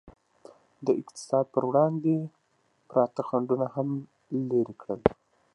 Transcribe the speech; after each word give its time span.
د 0.85 0.87
اقتصاد 1.01 1.45
پر 1.53 1.63
وړاندې 1.69 2.15
پراته 2.89 3.21
خنډونه 3.27 3.67
هم 3.75 3.89
لرې 4.49 4.75
کړل 4.81 4.99
شول. 5.05 5.11